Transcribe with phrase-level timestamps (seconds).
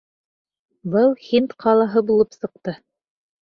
[0.95, 2.79] Был һинд ҡалаһы булып сыҡты.